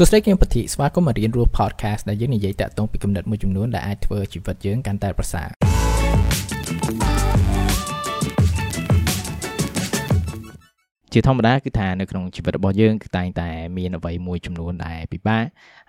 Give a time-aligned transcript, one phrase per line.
[0.00, 5.48] សួស្តីគឹមពធីស្វាគមន៍មករៀនរស់ podcast ដែលយើងនិយាយតាក់ទងពីគំនិតមួយចំនួនដែលអាចធ្វើជីវិតយើងកាន់តែប្រសើរ
[11.12, 15.44] ជាធម្មតាគឺថានៅក្នុងជីវិតរបស់យើងគឺតែងតែមានអ្វីមួយចំនួនដែលពិបាក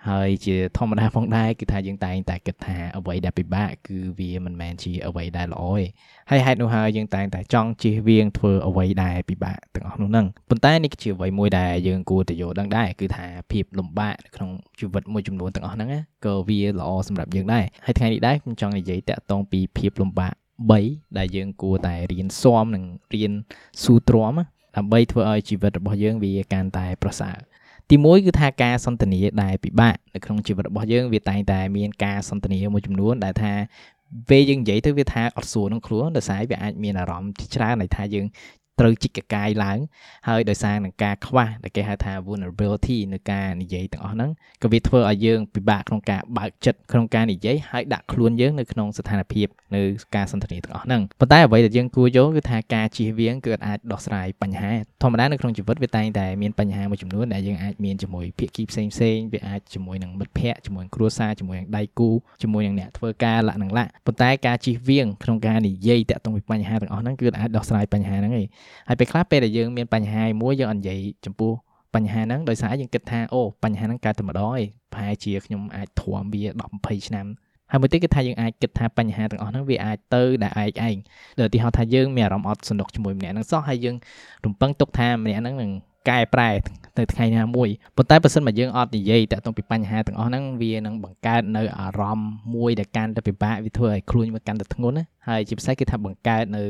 [0.08, 5.84] ហើយជាធម្មតាផងដែរគឺថាយើងតែងតែគិតថាអ្វីដែលពិបាកគឺវាមិនមែនជាអ្វីដែលល្អទេ
[6.30, 15.88] ហើយហេតុនោះហើយយើងតែងតែចង់ជៀសវាងធ្វើអ្វីដែលពិបាកទាំងអស់នោះហ្នឹងប៉ុន្តែនេះគឺជាអ្វីមួយដែលយើងគួរតែយល់ដឹងដែរគឺថាភាពលំបាកនៅក្នុងជីវិតមួយចំនួនទាំងអស់ហ្នឹង
[16.24, 20.34] ក៏វាល្អសម្រាប់យើងដែរហើយថ្ងៃនេះដែរខ្ញុំចង់និយាយតាក់ទងពីភាពលំបាក
[20.76, 22.84] 3ដែលយើងគួរតែរៀនស៊ាំនិង
[23.14, 23.32] រៀន
[23.82, 24.34] ស៊ូទ្រាំ
[24.76, 27.38] ដើម្បីធ្វើឲ្យជីវិតរបស់យើងវាកាន់តែប្រសើរ
[27.90, 33.52] ទីមួយគឺថាការសន្ទនាដែលពិបាកនៅក្នុងជីវិតរបស់យើងវាតែងតែមានការសន្ទនាមួយចំនួនដែលថា
[34.28, 38.26] ពេលយើងនិយាយទៅវាថាអត់ស្រួលក្នុងខ្លួនដោយសារវាអាចមានអារម្មណ៍ច្រើនដែលថាយើង
[38.80, 39.78] ត្រូវជីកកកាយឡើង
[40.28, 44.30] ហើយដោយសារនឹងការខ្វះដែលគេហៅថា vulnerability នៅការនិយាយទាំងអស់ហ្នឹង
[44.62, 49.82] ក៏វាធ្វើឲ្យយើងពិបាកក្នុងការបើកចិត្តក្នុងការនិយាយហើយដាក់ខ្លួនយើងនៅក្នុងស្ថានភាពនៅ
[50.16, 54.72] ការសន្ទនាទាំងអស់ហ្នឹងប៉ុន្តែអ្វីដែលយើងគួរយល់គឺថាការជៀសវាងគឺអាចដោះស្រាយបញ្ហា
[55.02, 62.10] ធម្មតានៅក្នុងជីវិតវាតែងតែមានបញ្ហាមួយចំនួនដែលយើងអាចមានជាមួយភាគីផ្សេងផ្សេងវាអាចជាមួយនឹងមិត្តភ័ក្តិជាមួយនឹងគ្រួសារជាមួយនឹងដៃគូ
[62.42, 68.46] ជាមួយនឹងអ្នកធ្វើការលក្ខណៈលក្ខប៉ុន្តែការជៀសវាងក្នុងការនិយាយតាក់ទងពីបញ្ហាទាំងអស់ហ្នឹងគឺអាចដោះស្រាយបញ្ហាហ្នឹងឯង
[68.88, 71.52] ហើយពេលខ្លះពេលដែលយើងមានបញ្ហាមួយយើងអត់និយាយចំពោះ
[71.94, 74.62] បញ្ហាហ្នឹងដោយសារយើងគិតថាអូបញ្ហាហ្នឹងកើតតែម្ដងឯង
[74.92, 77.26] ប្រហែលជាខ្ញុំអាចធំវា10 20ឆ្នាំ
[77.70, 80.96] ហើយមួយទៀតគឺថាយើងអាចគិតថាបញ្ហាទាំងអស់ហ្នឹងវាអាចទៅដែលឯងឯង
[81.40, 83.96] ដូចឧទាហរណ៍ថាយើងមានអារម្មណ៍អត់សនុកជាមួយម្នាក់ហ្នឹងសោះហើយយើង
[84.44, 85.70] រំពឹងទុកថាម្នាក់ហ្នឹងនឹង
[86.10, 86.50] កែប្រែ
[86.98, 96.64] នៅថ្ងៃណាមួយប៉ុន្តែបើសិនមកយើងអត់និយាយតាក់ទងពីបញ្ហាទាំងអស់ហ្នឹងវានឹងបង្កើតនៅអារម្មណ៍មួយដែលកាន់តែពិបាកវាធ្វើឲ្យខ្លួនវាកាន់តែធ្ងន់ណាហើយជាពិសេសគឺថាបង្កើតនៅ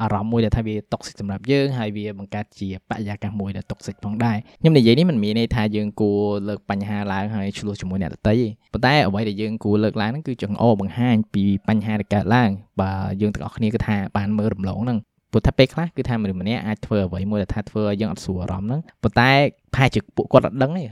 [0.00, 12.90] អារម្មណ៍មួយដែលថាវាតុកសិកសម្រាប់យើងហើយវាបង្កើតជាបរិយាកាសមួយដែលតុកសិកផងដែរខ្ញុំនិយាយនេះមិនមានន័យថាយើងគួរលើកបញ្ហាឡើងហើយឆ្លោះជាមួយអ្នកដទៃទេប៉ុន្តែអ្វីដែលយើងគួរលើកឡើងហ្នឹងគឺចង្អុលបង្ហាញពីបញ្ហាដែលកើតឡើងបើ
[13.20, 14.98] យើងទាំងអស់គ្នាគឺថាបានមើលរំលងហ្នឹង
[15.30, 19.30] ព្រោះថាពេលខ្លះគឺថាមនុស្សម្នាក់អាចធ្វើអ្វីមួយដែលថាធ្វើឲ្យយើងអត់ស្រួលអារម្មណ៍ហ្នឹងប៉ុន្តែ
[19.74, 20.84] ប្រហែលជាពួកគាត់អត់ដឹងទេ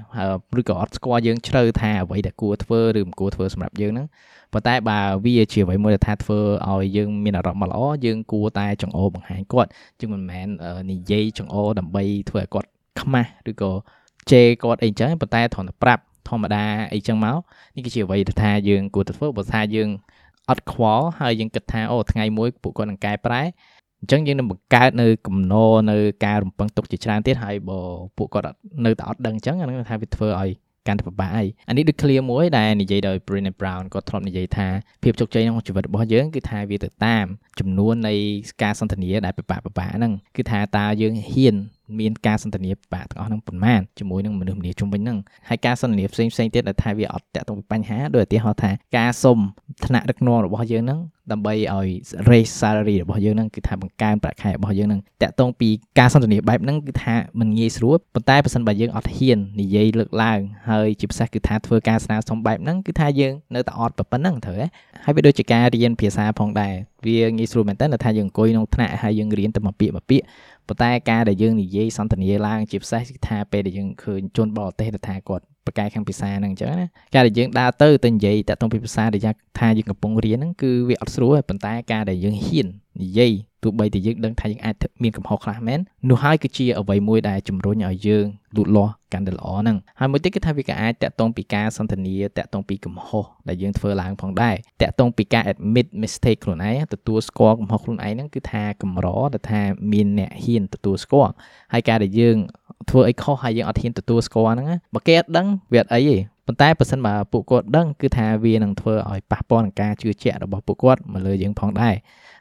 [0.59, 4.07] ឬក៏អត់ស្គាល់យើងជ្រៅថាអ្វីដែលគួរធ្វើឬមិនគួរធ្វើសម្រាប់យើងហ្នឹង
[4.53, 6.39] ប៉ុន្តែបើវាជាអ្វីមួយដែលថាធ្វើ
[6.71, 10.47] ឲ្យយើងមានអារម្មណ៍មកល្អយើងគួរតែចង្អោបង្ហាញគាត់ជាងមិនមែន
[10.91, 12.69] និយាយចង្អោដើម្បីធ្វើឲ្យគាត់
[13.01, 13.73] ខ្មាស់ឬក៏
[14.31, 17.37] ជេរគាត់អីចឹងប៉ុន្តែគ្រាន់តែប្រាប់ធម្មតាអីចឹងមក
[17.75, 19.89] នេះគឺជាអ្វីដែលថាយើងគួរតែធ្វើបើថាយើង
[20.51, 23.43] អត់ខ្វល់ហើយយើងគិតថាអូថ្ងៃមួយពួកគាត់នឹងកែប្រែ
[24.05, 27.81] អញ្ចឹងយើងនឹងបង្កើតនៅកំណរនៅការរំពឹងទុកជាច្រើនទៀតហើយបើ
[28.17, 30.51] ពួកគាត់នៅតែអត់ដឹងអញ្ចឹងអានឹងថាវាធ្វើឲ្យ
[30.87, 34.69] កាន់តែពិបាកហើយអានេះដូច clear មួយដែលនិយាយដោយ Brené Brown គាត់ធ្លាប់និយាយថា
[35.03, 37.27] ភាពជោគជ័យក្នុងជីវិតរបស់យើងគឺថាវាទៅតាម
[37.61, 38.15] ចំនួននៃ
[38.63, 41.57] ការសន្ទនាដែលពិបាកពិបាកហ្នឹងគឺថាតើយើងហ៊ាន
[41.99, 45.19] មានការសន្ទនាពិបាកទាំងអស់ហ្នឹងប៉ុន្មានជាមួយនឹងមនុស្សម្នាជុំវិញហ្នឹង
[45.49, 49.39] ហើយការសន្ទនាផ្សេងផ្សេងទៀតដែលថាវាអត់តាក់ទងពីបញ្ហាដោយឧទាហរណ៍ថាការសុំ
[49.85, 51.01] ឋានៈដឹកនាំរបស់យើងហ្នឹង
[51.33, 51.89] ដើម្បីឲ្យ
[52.29, 55.69] raise salary របស់យើងហ្នឹងគឺថាបង្កើនប្រាក់ខែរបស់យើងហ្នឹងតាក់ទងពី
[55.99, 60.41] ការសន្ទនាបែបហ្នឹងគឺថាมันងាយស្រួលប៉ុន្តែបើសិនបើយើងអត់ហ៊ាននិយាយលើកឡើង
[60.71, 64.67] ហើយជាពិសេសគឺថាធ្វើការស្នើសុំបែបហ្នឹងគឺថាយើងនៅតែអត់ប៉ុណ្ណឹងត្រូវហ៎
[65.05, 66.75] ហើយវាដូចជាការរៀនភាសាផងដែរ
[67.07, 70.25] វាងាយស្រួលមែនតើថាយើងអង្គុយក្នុងថ្នាក់ហើយយើងរៀនតែមួយពាក្យមួយពាក្យ
[70.69, 79.23] ប៉ុន្តែការដែលយើងនិយាយសន្ទនាឡើងជាពិសេសគឺថាពេលដែលយើងឃើញជនបរទេសដែលថាគាត់បកកែខាងភាសាហ្នឹងអញ្ចឹងណាការដែលយើងដើរទៅទៅនិយាយតាក់ទងពីភាសាដែល
[79.59, 82.69] ថាយើងកំពុងរៀនហ្នឹងគឺវាអត់ស្រួលប៉ុន្តែការដែលយើងហ៊ាន
[83.01, 83.33] និយាយ
[83.63, 99.63] ទោះបីតែយើងដឹងថាយើងអាចមានកំហុសខ្លះមែននោះហើយគឺជាអ្វីមួយដែលជំរុញឲ្យយើងលូតលាស់កាន់តែល្អហ្នឹងហើយមួយទៀតគឺថាវាក៏អាចតាក់ទងពីការសន្ទនាតាក់ទងពីកំហុសដែលយើងធ្វើឡើងផងដែរតាក់ទងពីការ admit mistake ខ្លួនឯងទទួលស្គាល់កំហុសខ្លួនឯងហ្នឹងគឺថាកម្រដែលថា
[99.93, 101.33] មានអ្នកហ៊ានទទួលស្គាល់
[101.73, 102.37] ហើយការដែលយើង
[102.91, 106.17] ធ្វើអីខុសហើយយើងអត់ហ៊ានទទួលស្គាល់ហ្នឹងបើគេអត់ដឹងវាអត់អីទេ
[106.47, 111.95] ប៉ុន្តែបើសិនបើពួកគាត់ដឹងគឺថាវានឹងធ្វើឲ្យប៉ះពាល់នឹងការជឿជាក់របស់ពួកគាត់មកលើយើងផងដែរ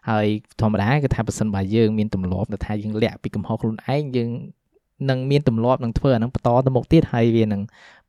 [0.09, 0.27] ហើយ
[0.61, 4.29] ធម្មតាគឺថាបើសិនបើយើងមានទម្លាប់ថាយើងលាក់ពីកំហុសខ្លួនឯងយើង
[5.09, 7.61] នឹងមានទម្លាប់នឹងធ្វើអានឹងបន្តទៅមុខទៀតហើយវានឹង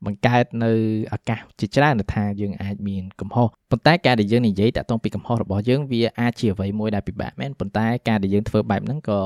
[0.05, 0.71] បង្កើតនៅ
[1.13, 9.19] ឱកាសជាច្រើនថាយើងអាចមានកំហុសប៉ុន្តែការដែលយើងនិយាយតាក់ទងពីកំហុសរបស់យើងវាអាចជាអ្វីមួយដែលពិបាកមែនប៉ុន្តែការដែលយើងធ្វើបែបហ្នឹងក៏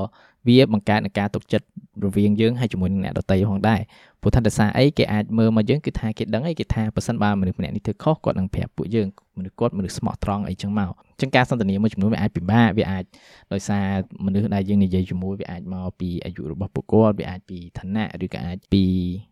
[0.46, 1.66] វាបង្កើតនឹងការទុកចិត្ត
[2.04, 3.80] រវាងយើងហើយជាមួយនឹងអ្នកដទៃផងដែរ
[4.22, 9.08] ព្រោះថាដោយសារអីគេអាចមើលមកយើងគឺថាគេដឹងអីគេថាប៉ះសិនបើមនុស្សម្នាក់នេះធ្វើខុសគាត់នឹងប្រាប់ពួកយើង
[9.38, 13.04] មនុស្សគាត់មនុស្សស្មោះត្រង់អីចឹងមកចឹងការសន្ទនាមួយចំនួនវាអាចពិបាកវាអាច
[13.52, 13.86] ដោយសារ
[14.26, 18.84] មនុស្សដែលយើងនិយាយជាមួយវាអាចមកពីអាយុរបស់ពួកគាត់វាអាចពីឋានៈឬក៏អាចពី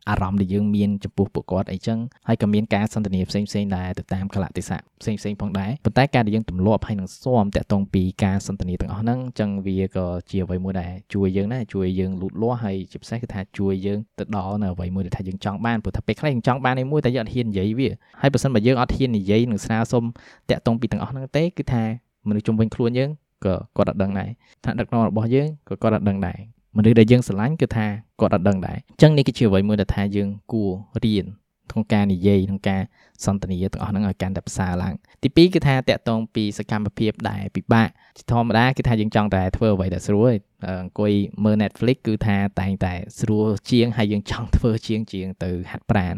[0.08, 1.98] អារម្មណ៍ដែលយើងមានចំពោះពួកគាត់អីចឹង
[2.28, 17.88] ហើយក៏មានការសន្ទនាផ្សេងផ្សេងដែរទៅតាមកលៈទេសៈផ្សេងផ្សេងផងដែរប៉ុន្តែការដែលយើងទម្លាប់ហើយនឹងស៊ាំតាក់ទងពីការសន្ទនាទាំងអស់ហ្នឹងចឹងវាក៏ជាអ្វីមួយដែលជួយយើងដែរជួយយើងលូតលាស់ហើយជាពិសេសគឺថាជួយយើងទៅដល់នៅអ្អ្វីមួយដែលថាយើងចង់បានព្រោះថាពេលខ្លះយើងចង់បានឯមួយតែយើងអត់ហ៊ាននិយាយវា
[18.20, 20.04] ហើយបើសិនបើយើងអត់ហ៊ាននិយាយនឹងស្នើសុំ
[20.50, 21.82] តាក់ទងពីទាំងអស់ហ្នឹងទេគឺថា
[22.28, 23.10] មនុស្សជុំវិញខ្លួនយើង
[23.44, 24.30] ក៏គាត់អត់ដឹងដែរ
[24.64, 26.38] ថាដឹកនាំរបស់យើងក៏គាត់អត់ដឹងដែរ
[26.76, 27.86] មនុស្សដែលយើងស្រឡាញ់គឺថា
[28.20, 30.70] គាត់អត់ដឹងដែរអញ្ចឹងនេះគឺជាអ្វីមួយដែលថាយើងគួរ
[31.04, 31.26] រៀន
[31.70, 32.82] ក្នុងការនិយាយក្នុងការ
[33.24, 37.88] សន្ទនាទាំងអស់ហ្នឹងឲ្យកាន់តែប្រសើរឡើងទី2គឺថាតកតងពីសកម្មភាពដែលពិបាក
[38.18, 40.32] ជាធម្មតាគឺថាយើងចង់តែធ្វើអ្វីដែលស្រួល
[40.68, 41.12] អង្គុយ
[41.44, 46.16] មើល Netflix គឺថាតែងតែស្រួលជាងហើយយើងចង់ធ្វើជាងជាងទៅហាត់ប្រាណ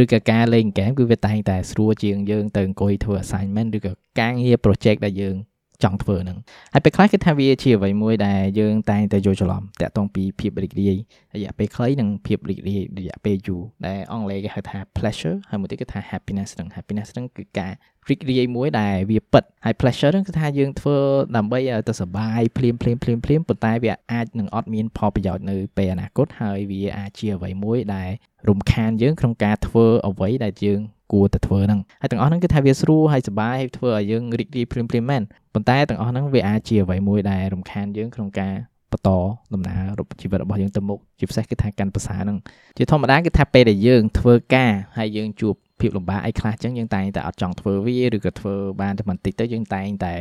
[0.00, 5.36] ឬក៏ការលេងហ្គេមគឺវាតែងតែស្រួលជាងយើងទៅអង្គុយធ្វើ assignment ឬក៏ការងារ project ដែលយើង
[5.84, 6.38] ចង់ធ្វើហ្នឹង
[6.72, 10.96] ហើយពេលខ្លះគឺថាវាជាអ្វីមួយដែលយើងតែងតែយល់ច្រឡំតាក់ទងពីភាពរីករាយ
[11.36, 17.72] រយៈពេលខ្លីនិងភាពរីករាយរយៈពេលយូរដែលអង់គ្លេសគេហៅថា pleasure ហើយមួយទៀតគឺថា happiness ហ្នឹង happiness ហ្នឹងគឺការ
[18.08, 20.96] រីករាយមួយដែលវាពិតហើយ pleasure ហ្នឹងគឺថាយើងធ្វើ
[21.36, 28.10] ដើម្បីឲ្យទៅសុបាយភ្លាមភ្លាមភ្លាមភ្លាមប៉ុន្តែវាអាចនឹងអត់មានផលប្រយោជន៍នៅពេលអនាគតហើយវាអាចជាអ្វីមួយដែល
[28.48, 30.80] រំខានយើងក្នុងការធ្វើអ្វីដែលយើង
[31.12, 35.22] គួរតែធ្វើហ្នឹងហើយទាំងអស់ហ្នឹងគឺថាវាស្រួលហើយសុបាយហើយធ្វើឲ្យយើងរីករាយភ្លាមភ្លាមមែន
[35.54, 38.54] ប៉ុន្តែទាំងអស់ហ្នឹងវាអាចជាអ្វីមួយដែលរំខានយើងក្នុងការ
[38.92, 39.10] បន្ត
[39.54, 42.36] ដំណើរជីវិតរបស់យើងទៅមុខជាពិសេសគឺថាកាន់ភាសាហ្នឹង
[42.76, 50.14] ជាធម្មតាគឺថាពេលដែលយើងធ្វើការហើយយើងជួបភាពលំបាកអីខ្លះចឹងយើងតែងតែអត់ចង់ធ្វើវាឬក៏ធ្វើបានតែបន្តិចទៅយើងតែងតែ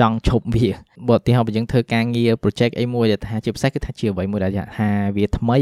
[0.00, 0.68] ចង់ឈប់វា
[1.08, 5.58] បើឧទាហរណ៍បើយើងធ្វើការងារ project អីមួយដែលថាជាពិសេសគឺថាជាអ្វីមួយដែលថាវាថ្មី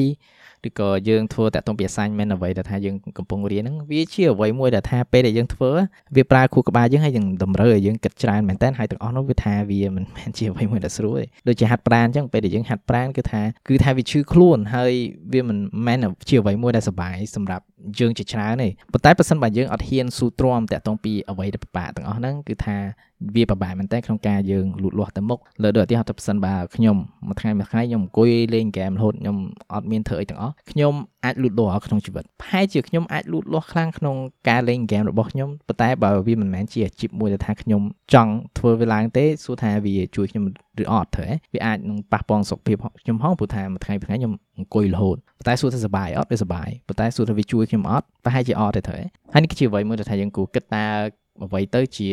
[0.69, 5.71] ឬក៏យើងធ្វើតាក់ទងពី assignment អ្វីដែលថាយើងកំពុងរៀនហ្នឹងវាជាអ្វីមួយដែលថាពេលដែលយើងធ្វើ
[6.17, 14.93] វាប្រើខួរក្បាលយើងហើយយើងតម្រូវឲ្យយើងគិតច្រើនមែនតើហើយទាំងអស់នោះវាថាវាមិនមែនជាអ្វីមួយដែលស្រួលទេដូចជាហាត់ប្រាណអញ្ចឹងពេលដែលយើងហាត់ប្រាណគឺថាគឺថាវាឈឺខ្លួនហើយ
[15.33, 15.99] វាមិនមែន
[16.29, 17.65] ជាអ្វីមួយដែលសុបាយសម្រាប់
[17.99, 22.77] យើងជាច្រើនទេប៉ុន្តែបើសិនបើយើងអត់ហ៊ានស៊ូទ្រាំតាក់ទងពីអ្វីដែលពិបាកទាំងអស់ហ្នឹងគឺថា
[23.35, 26.97] វាពិបាកមែនតើក្នុងការយើងលូតលាស់ទៅមុខលើដូចឧទាហរណ៍ទៅប៉ះសិនបើខ្ញុំ
[27.27, 29.37] មួយថ្ងៃមួយថ្ងៃខ្ញុំអង្គុយលេងហ្គេមរហូតខ្ញុំ
[29.73, 30.95] អត់មានធ្វើអីទាំងអស់ខ្ញុំ
[31.25, 34.17] អាចលូតលាស់ក្នុងជីវិតប្រហែលជាខ្ញុំអាចលូតលាស់ខ្លាំងក្នុង
[34.49, 37.83] ការលេងហ្គេមរបស់ខ្ញុំប៉ុន្តែបើវាមិនមែនជាអាជីពមួយដែលថាខ្ញុំ
[38.15, 40.45] ចង់ធ្វើវាឡើងទេសួរថាវាជួយខ្ញុំ
[40.83, 49.03] ឬអត់ទេវាអាចនឹងប៉ះពាល់សុខភាពខ្ញុំហងព្រោះថាមួយថ្ងៃមួយថ្ងៃខ្ញុំអង្គុយរហូតប៉ុន្តែសួរថាសុបាយអត់វាសុបាយប៉ុន្តែសួរថាវាជួយខ្ញុំអត់ប្រហែលជាអត់ទេត្រូវ
[49.33, 50.85] ហើយនេះគឺជាអ្វីមួយដែលថាយើងគួរគិតតើ
[51.45, 52.09] អ្វីទៅជា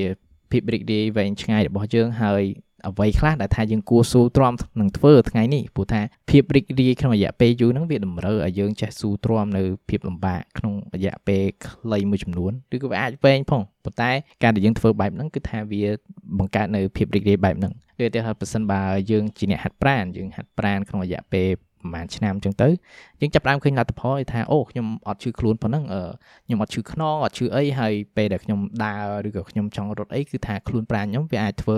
[0.52, 2.44] ភាពរីករាយវែងឆ្ងាយរបស់យើងហើយ
[2.88, 14.12] អ្វីខ្លះដែលថាយើងគួរស៊ូទ្រាំនឹងធ្វើថ្ងៃនេះព្រោះថាភាពរីករាយក្នុងរយៈពេលយូរហ្នឹងវាតម្រូវឲ្យយើងចេះស៊ូទ្រាំនៅភាពលំបាកក្នុងរយៈពេលខ្លីមួយចំនួនឬក៏វាអាចវែងផងប៉ុន្តែ
[14.44, 15.84] ការដែលយើងធ្វើបែបហ្នឹងគឺថាវា
[16.38, 18.82] បង្កើតនៅភាពរីករាយបែបហ្នឹងដូចឧទាហរណ៍ប្រសិនបើ
[19.12, 21.50] យើងជាអ្នកហាត់ប្រាណយើងហាត់ប្រាណក្នុងរយៈពេល
[21.82, 22.70] ប្រហែលឆ្នាំអញ្ចឹងទៅ
[23.22, 25.84] យើងចាប់ផ្ដើមឃើញលទ្ធផលថាអូខ្ញុំអត់ឈឺខ្លួនប៉ុណ្ណឹង
[26.46, 28.94] ខ្ញុំអត់ឈឺខ្នងអត់ឈឺអីហើយពេលដែលខ្ញុំដើ
[29.26, 31.78] រឬក៏ខ្ញុំចង់រត់អីគឺថាខ្លួនប្រាណខ្ញុំវាអាចធ្វើ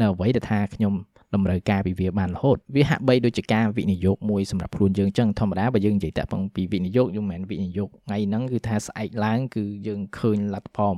[0.00, 0.94] នៅអ្វីដែលថាខ្ញុំ
[1.34, 10.92] តម្រូវការពីវាបានរហូតវាហាក់បីដូចជាការវិនិយោគមួយសម្រាប់ខ្លួនយើងអញ្ចឹងធម្មតាបើយើងនិយាយតាក់ពងពីវិនិយោគយើងមិនមែនវិនិយោគថ្ងៃហ្នឹងគឺថាស្អែកឡើងគឺយើងឃើញលទ្ធផល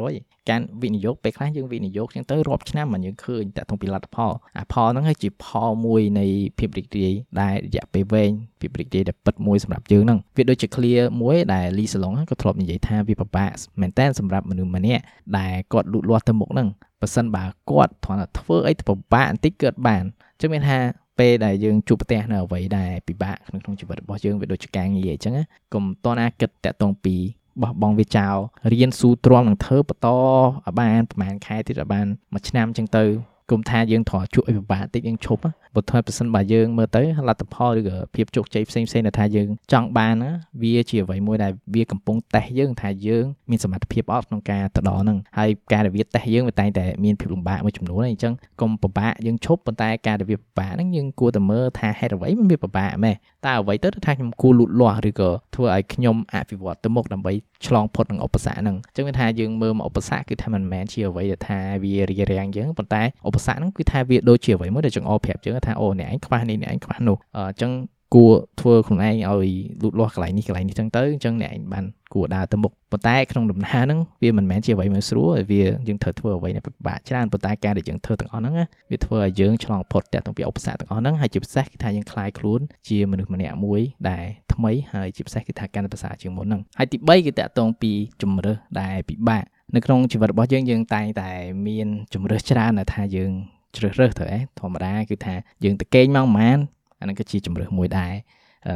[0.00, 6.26] 100%ការវិនិយោគពេលខ្លះយើងវិនិយោគចឹងទៅរាប់ឆ្នាំមិនយើងឃើញតាក់ទងពីលទ្ធផលអាផលហ្នឹងហើយជាផលមួយនៃ
[6.58, 8.30] ភាពរីករាយដែលរយៈពេលវែង
[8.60, 13.50] ភាពរីករាយដែលពិតមួយសម្រាប់យើងហ្នឹងវាដូចជា clear មួយដែលលីសាឡុងក៏ធ្លាប់និយាយថាវាពិបាក
[13.80, 15.02] មែនតើសម្រាប់មនុស្សម្នាក់
[15.38, 16.68] ដែលគាត់លូតលាស់ទៅមុខហ្នឹង
[17.00, 20.78] បើសិនបើគាត់គ្រាន់តែធ្វើអីទៅពិបាកបន្តិចគាត់បានអញ្ចឹងមានថា
[21.18, 25.34] ពេលដែលយើងជួបប្រទះនៅអ្វីដែលពិបាកក្នុងក្នុងជីវិតរបស់យើងវាដូចជាការងារអញ្ចឹង
[25.74, 27.16] កុំតណាគិតតាក់ទងពី
[27.62, 28.36] បោះបង់វាចោល
[28.72, 33.04] រៀនស៊ូទ្រាំនឹងធ្វើបន្តឲ្យបានប្រហែលខែទៀតឲ្យបានមួយឆ្នាំអញ្ចឹងទៅ
[33.50, 35.42] គុំថាយើងត្រូវជួបឲ្យពិបាកតិចយើងឈប់
[35.78, 40.30] ពុទ្ធប្រសិនបើយើងមើលទៅលទ្ធផលឬក៏ភាពជោគជ័យផ្សេងផ្សេងដែលថាយើងចង់បានណា
[40.62, 53.14] វាជាអ្វីមួយដែលវាកំពុងតេស្តយើងថាយើងមានសមត្ថភាពអត់ក្នុងការទៅដល់ហ្នឹងហើយការដែលវាតេស្តយើងវាតែងតែមានភាពលំបាកមួយចំនួនអញ្ចឹងកុំពិបាកយើងឈប់ប៉ុន្តែការដែលវាពិបាកហ្នឹងយើងគួរតែមើលថាហេតុអ្វីมันវាពិបាកម៉េះ
[53.46, 57.32] តើអ្វីទៅថាខ្ញុំគួរលូតលាស់ឬក៏ធ្វើឲ្យខ្ញុំអភិវឌ្ឍទៅមុខដើម្បី
[57.66, 67.71] ឆ្លងផុតនឹងឧបសគ្គហ្នឹងអញ្ចឹងវាថាយើងមើលមកឧបសគ្គគឺថាមិនមែនជាអ្វីដែលថាវារារាំងយើងប៉ុន្តែឧបសគ្គហ្នឹងគឺថាវាដូចជាអ្វីមួយដែលចង្អុលប្រាប់យើងថអូអ្នកឯងខ្វះនេះអ្នកឯងខ្វះនោះអញ្ចឹង
[68.15, 69.51] គួរធ្វើខ្លួនឯងឲ្យ
[69.83, 78.55] លូតលាស់កន្លែងនេះកន្លែងនេះចឹងទៅអញ្ចឹងអ្នកឯងបានគួរដើរទៅមុខប៉ុន្តែក្នុងដំណើរហ្នឹងវាមិនមែនជាអ្វីមួយស្រួលវាយើងត្រូវធ្វើអ្វីដែលពិបាកច្រើនប៉ុន្តែការដែលយើងធ្វើទាំងអស់ហ្នឹង
[78.91, 87.91] វាធ្វើឲ្យយើងឆ្លងផុតតាក់ទងពីឧបសគ្គទាំងអស់ហ្នឹងហើយជាពិសេសគឺថាយើងคลายខ្លួនជាមនុស្សម្នាក់មួយដែលថ្មីហើយជាពិសេសគឺថាកាន់តែភាសាជាងមុនហ្នឹងហើយទី3គឺតាក់ទងពី
[88.21, 89.43] ជំរើសដែលពិបាក
[89.75, 91.31] នៅក្នុងជីវិតរបស់យើងយើងតែងតែ
[91.67, 93.33] មានជំរើសច្រើនដែលថាយើង
[93.76, 95.34] ជ្រើសរើសទៅឯងធម្មតាគឺថា
[95.64, 96.58] យើងទៅគេងមកប្រហែល
[97.00, 98.12] អានឹងក៏ជាជំរើសមួយដែរ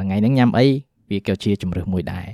[0.02, 0.66] ថ្ងៃហ្នឹងញ៉ាំអី
[1.10, 2.26] វាក៏ជាជំរើសមួយដែរ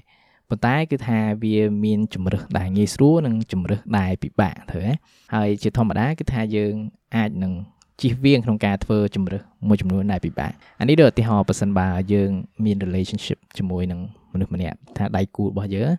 [0.49, 4.93] ប៉ុន្តែគឺថាវាមានជំរើសដែលងាយស្រួលនិងជំរើសដែលពិបាកទៅណា
[5.35, 6.75] ហើយជាធម្មតាគឺថាយើង
[7.17, 7.53] អាចនឹង
[8.01, 12.31] ជិះវៀងក្នុងការធ្វើជំរើសមួយចំនួនដែលពិបាកអានេះដូចឧទាហរណ៍បើសិនបើយើង
[12.65, 14.01] មាន relationship ជាមួយនឹង
[14.33, 15.91] មនុស្សម្នាក់ថាដៃគូរបស់យើង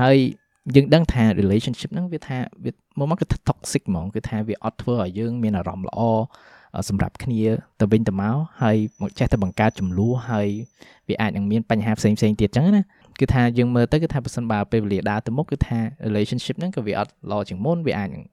[0.00, 0.16] ហើយ
[0.74, 6.00] យើងដឹងថា relationship ហ្នឹងវាថាវា មកមកគឺ toxic ហ្មងគឺថាវាអត់ធ្វើឲ្យយើងមានអារម្មណ៍ល្អ
[6.88, 7.42] សម្រាប់គ្នា
[7.80, 10.48] ទៅវិញទៅមកហើយមកចេះតែបង្កើតចំនួនហើយ
[11.08, 12.82] វាអាចនឹងមានបញ្ហាផ្សេងផ្សេងទៀតចឹងណា
[13.20, 18.24] គឺថាយើងមើលទៅគឺថាបើសិនបើពេលវេលាដើរទៅមុខគឺថា relationship ហ្នឹងក៏វាអត់ល្អជាងមុនវាអាចនឹង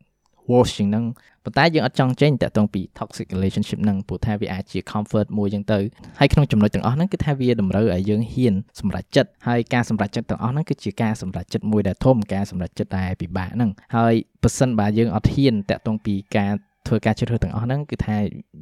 [0.52, 1.06] worse ជាងហ្នឹង
[1.44, 5.80] ប៉ុន្តែយើងអត់ចង់ចេញតាក់ទងពី toxic relationship ហ្នឹងព្រោះថាវាអាចជា comfort មួយចឹងទៅ
[6.20, 16.54] ហើយក្នុងចំណុចទាំងអស់ហ្នឹងគឺថាវាតម្រូវឲ្យយើងហ៊ានសម្រេចចិត្តហើយការសម្រេចចិត្តទាំងអស់ហ្នឹងគឺជាការសម្រេចចិត្តមួយដែលធំការសម្រេចចិត្តដែលពិបាកហ្នឹងហើយបើសិនបើយើងអត់ហ៊ានតាក់ទងពីការ
[16.88, 18.18] ធ្វើការជ្រើសរើសទាំងអស់ហ្នឹងគឺថា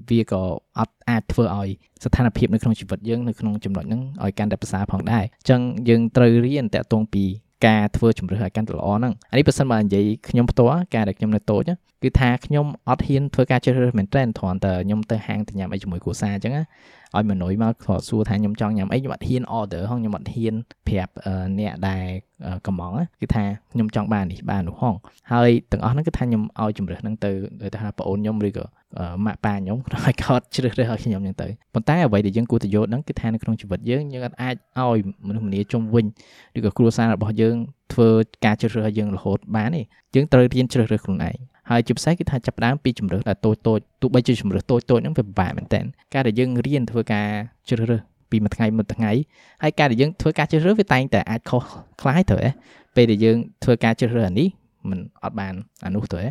[0.09, 0.43] វាក៏
[0.79, 1.69] អត់អាចធ្វើឲ្យ
[2.03, 7.25] ស្ថានភាពនៅក្នុងជីវិតយើងនៅក្នុងចំណុចហ្នឹងឲ្យកាន់តែប្រសើរផងដែរអញ្ចឹងយើងត្រូវរៀនតាក់ទងពី
[7.67, 11.71] ការធ្វើជំរឿសឲ្យកាន់តែល្អហ្នឹងអានេះបើសិនបើនិយាយខ្ញុំផ្ទាល់ការដែលខ្ញុំនៅតូច
[12.03, 16.63] គឺថាខ្ញុំអត់ហ៊ានធ្វើការជ្រើសរើសមែនទែនគ្រាន់តែខ្ញុំទៅហាងទៅញ៉ាំអីជាមួយគ្រួសារអញ្ចឹងណា
[17.15, 20.53] ឲ្យមនុយមកគាត់សួរថាខ្ញុំចង់ញ៉ាំអីខ្ញុំអត់ហ៊ាន order ហងខ្ញុំអត់ហ៊ាន
[20.87, 21.13] ប្រាប់
[21.59, 22.05] អ្នកដែល
[22.67, 24.95] កំងគឺថាខ្ញុំចង់បាននេះបាននោះហង
[25.31, 28.65] ហើយទាំងអស់ហ្នឹងគឺថាខ្ញុំឲ្យជំរើសហ្នឹងទៅទៅថាប្អូនខ្ញុំឬក៏
[29.25, 36.05] ម៉ាក់ប៉ាខ្ញុំឲ្យគាត់ជ្រើសរើសឲ្យខ្ញុំហ្នឹងទៅប៉ុន្តែអ្វីដែលយើងគួរតែយល់ហ្នឹងគឺថានៅក្នុងជីវិតយើងយើងអាចឲ្យមនុស្សម្នាជុំវិញ
[36.57, 37.55] ឬក៏គ្រួសាររបស់យើង
[37.93, 38.09] ធ្វើ
[38.45, 39.81] ការជ្រើសរើសឲ្យយើងរហូតបានទេ
[40.15, 41.37] យើងត្រូវរៀនជ្រើសរើសខ្លួនឯង
[41.69, 45.81] ហើយជាពិសេសគឺថាចាប់ផ្ដើមពីជំរើសដែលតូចតូចទោះបីជាជំរើសតូចតូចហ្នឹងវាពិបាកមែនតើ
[46.13, 47.27] ការដែលយើងរៀនធ្វើការ
[47.69, 49.11] ជ្រើសរើសពីមួយថ្ងៃមួយថ្ងៃ
[49.63, 51.63] ហើយការដែលយើងធ្វើការជ្រើសរើសវាតែងតែអាចខុស
[52.01, 52.39] ខ្លាយទៅ
[52.95, 54.47] ពេលដែលយើងធ្វើការជ្រើសរើសអានេះ
[54.89, 55.53] มันអត់បាន
[55.85, 56.25] អានោះទៅឯ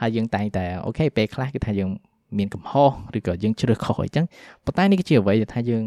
[0.00, 1.90] ហើយយើងតែងតែអូខេពេលខ្លះគឺថាយើង
[2.38, 4.24] មានកំហុសឬក៏យើងជ្រើសខុសអីចឹង
[4.64, 5.82] ប៉ុន្តែនេះគឺជាអ្វីដែលថាយើង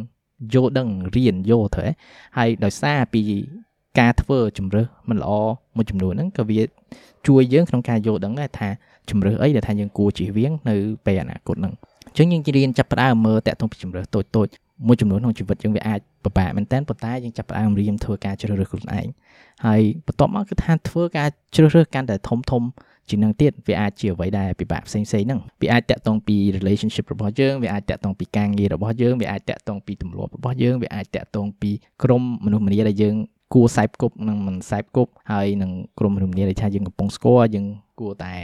[0.54, 1.90] យល់ដឹងរៀនយល់ទៅឯ
[2.38, 3.22] ហើយដោយសារពី
[4.00, 5.32] ការធ្វើជំរើសមិនល្អ
[5.76, 6.62] មួយចំនួនហ្នឹងក៏វា
[7.28, 8.70] ជួយយើងក្នុងការយល់ដឹងដែរថា
[9.10, 11.74] ជំរើសអីដែលថាយើងគួរជៀសវាងនៅពេលអនាគតហ្នឹង
[12.08, 14.48] អញ្ចឹងយើងរៀនចាប់ផ្ដើមមើលតាក់ទងពីជំរើសតូចតូច
[14.86, 19.08] មួយចំនួនក្នុងជីវិតយើងវាអាចពិបាកមែនតើប៉ុន្តែយើងចាប់ផ្ដើមរៀនធ្វើការជ្រើសរើសខ្លួនឯង
[19.66, 22.64] ហើយបន្ទាប់មកគឺថាធ្វើការជ្រើសរើសកាន់តែធំធំ
[23.10, 31.72] ជាងនឹងទៀតវាអាចជាអ្វីដែលពិបាកផ្សេងៗហ្នឹងវាអាចតាក់ទងពី relationship របស់យើងវាអាចតាក់ទងពីការងាររបស់យើងវាអាចតាក់ទងពីទម្លាប់របស់យើងវាអាចតាក់ទងពី
[32.04, 33.16] ក្រុមមនុស្សម្នាដែលយើង
[33.54, 37.66] គួរសែបគប់និងមិនសែបគប់ហើយនឹងក្រុមមនុស្សម្នាដែលថាយើងកំពុងស្គាល់យើង
[38.00, 38.36] គួរតែ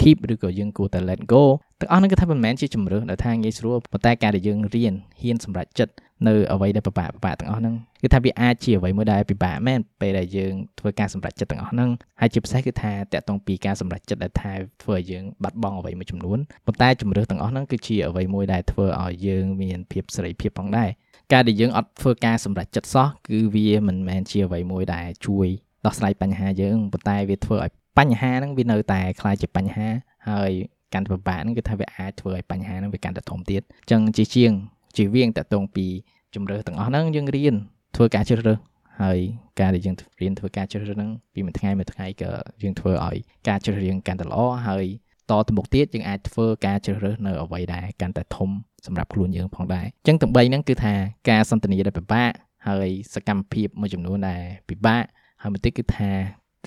[0.00, 1.42] keep ឬក៏យើងគួរតែ let go
[1.80, 5.92] ទាំងអស់ហ្នឹងគឺថាមិនមែនជាជំរឿនដែលថាងាយស្រួលប៉ុន្តែការដែលយើងរៀនហ៊ានសម្រេចចិត្ត
[6.28, 20.90] នៅអ្វីដែលពិបាកពិបាកទាំងអស់ហ្នឹងគឺថាវាអាចជាអ្វីមួយដែលពិបាកមែនពេលដែលយើងធ្វើការសម្រេចចិត្តទាំងអស់ហ្នឹងហើយជាពិសេសគឺថាតកតងពីការសម្រេចចិត្តដែលថាធ្វើឲ្យយើងបាត់បង់អ្វីមួយចំនួនប៉ុន្តែជំរឿនទាំងអស់ហ្នឹងគឺជាអ្វីមួយដែលធ្វើឲ្យយើងមានភាពសេរីភាពផងដែរ
[21.33, 25.47] ការដែលយើងអត់ធ្វើការសម្រេចចិត្តសោះគឺវាមិនមែនជាអ្វីមួយដែលជួយ
[25.85, 29.87] ដោះស្រាយបញ្ហាយើងប៉ុន្តែវាធ្វើឲ្យបញ្ហាហ្នឹងវានៅតែคล้ายជាបញ្ហា
[30.29, 30.51] ហើយ
[30.93, 34.51] កាន់តែពិបាកហ្នឹងគឺថាវាអាចធ្វើឲ្យបញ្ហាហ្នឹងវាកាន់តែធំទៀតអញ្ចឹងជាជាង
[34.97, 35.87] ជាវៀងតកតងពី
[36.35, 37.55] ជំរឿទាំងអស់ហ្នឹងយើងរៀន
[37.95, 38.59] ធ្វើការជ្រើសរើស
[39.01, 39.19] ហើយ
[39.59, 42.31] ការដែលយើងរៀនធ្វើការជ្រើសរើសហ្នឹងពីមួយថ្ងៃមួយថ្ងៃក៏
[42.63, 43.17] យើងធ្វើឲ្យ
[43.47, 44.85] ការជ្រើសរៀងកាន់តែល្អហើយ
[45.31, 48.49] តទៅមុខទៀតយើងអាចធ្វើការជ្រើសរើសនៅអ្វីដែលកាន់តែធំ
[48.86, 50.94] សម្រាប់ខ្លួនយើងផងដែរអញ្ចឹងទាំង3ហ្នឹងគឺថា
[51.30, 52.30] ការសន្ទនាដែលពិបាក
[52.68, 55.02] ហើយសកម្មភាពមួយចំនួនដែលពិបាក
[55.42, 56.10] ហើយមួយទៀតគឺថា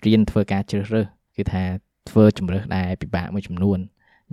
[0.06, 1.06] រៀនធ្វើការជ្រើសរើស
[1.38, 1.64] គឺថា
[2.10, 3.80] ធ្វើជំរើសដែលពិបាកមួយចំនួន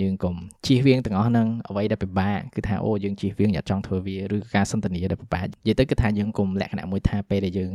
[0.03, 0.35] យើងកុំ
[0.67, 7.73] ជៀសវាងទាំងអស់ហ្នឹងអ្វីដែលពិបាកគឺថាអូយើងជៀសវាងអត់ចង់ធ្វើវាឬការសន្ទនាដែលពិបាកនិយាយទៅគឺថាយើងកុំលក្ខណៈមួយថាពេលដែលយើង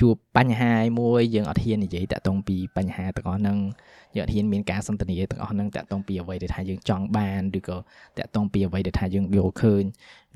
[0.00, 3.58] ជួបបញ្ហាមួយយើងអត់ហ៊ាននិយាយតាក់ទងពីបញ្ហាទាំងអស់ហ្នឹង
[4.16, 7.76] យើងអត់ហ៊ានមានការសន្ទនាទាំងអស់ហ្នឹងតាក់ទងពីអ្វីដែលថាយើងចង់បានឬក៏
[8.18, 9.84] តាក់ទងពីអ្វីដែលថាយើងយល់ឃើញ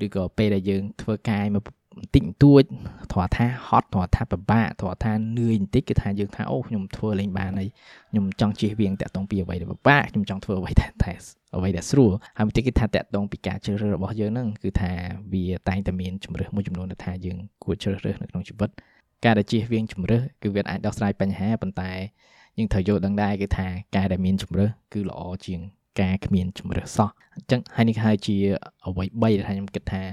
[0.05, 2.63] ឬក៏ពេលដែលយើងធ្វើការមកបន្តិចបន្តួច
[3.11, 7.69] ធរថាហត់ធរថាពិបាកធរថានឿយបន្តិចគឺថាយើងថាអូខ្ញុំធ្វើលេងបានហើយ
[8.11, 11.11] ខ្ញុំចង់ជៀសវាងតាក់ទងពីអ្វីដែលពិបាកខ្ញុំចង់ធ្វើអ្វីដែលតែ
[11.55, 14.91] អ្វីដែលស្រួលហើយបន្តិចគឺថាតាក់ទងពីការជ្រើសរើសរបស់យើងហ្នឹងគឺថា
[15.33, 18.69] វាតែងតែមានជំរើសមួយចំនួនដែលថាយើងគួរជ្រើសរើសនៅក្នុងជីវិត
[19.25, 21.91] ការដែលជៀសវាងជំរើសគឺវាអាចដោះស្រាយបញ្ហាប៉ុន្តែ
[22.57, 25.59] យើងត្រូវយល់ដឹងដែរគឺថាការដែលមានជំរើសគឺល្អជាង
[26.01, 28.35] ការគ្មានជំរើសសោះអញ្ចឹងហើយនេះហើយជា
[28.85, 30.03] អ្វី3ដែលខ្ញុំគិតថា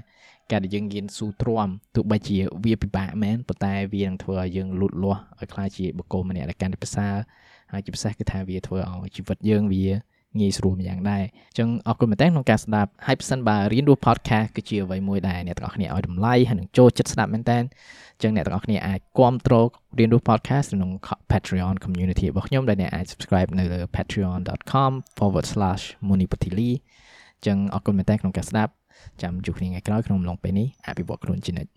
[0.53, 7.15] ការដែលយើងរៀនស៊ូទ្រាំទោះបីជាវាពិបាកមែនប៉ុន្តែវានឹងធ្វើឲ្យយើងលូតលាស់ឲ្យក្លាយជាបុគ្គលម្នាក់ដែលកាន់តែប្រសើរ
[7.73, 9.87] ហើយជាពិសេសគឺថាវាធ្វើឲ្យជីវិតយើងវា
[10.39, 19.67] ងាយស្រួលម្យ៉ាងដែរអញ្ចឹងអរគុណមែនតើក្នុងការស្ដាប់ហើយផ្សិនបើរៀនរស់ podcast គឺជាអ្វីមួយដែលអ្នកទាំងអស់គ្នាឲ្យតម្លៃហើយនឹងចូលចិត្តស្ដាប់មែនតើអញ្ចឹងអ្នកទាំងអស់គ្នាអាចគ្រប់គ្រង
[19.99, 20.91] រៀនរស់ podcast ក្នុង
[21.31, 26.71] Patreon community របស់ខ្ញុំដែលអ្នកអាច subscribe នៅលើ patreon.com/munipatili
[27.37, 28.73] អញ្ចឹងអរគុណមែនតើក្នុងការស្ដាប់
[29.23, 31.69] ចាំជួបគ្នាថ្ងៃក្រោយក្នុងអំឡុងពេលនេះអភិវឌ្ឍខ្លួនជានិច្ច